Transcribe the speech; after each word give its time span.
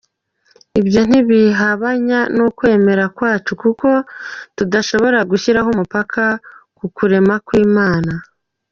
Ibyo 0.79 1.01
ntibihabanya 1.09 2.19
n’ukwemera 2.35 3.05
kwacu, 3.15 3.51
kuko 3.63 3.87
tudashobora 4.57 5.19
gushyiraho 5.29 5.67
umupaka 5.73 6.23
ku 6.77 6.85
kurema 6.95 7.35
kw’Imana. 7.47 8.11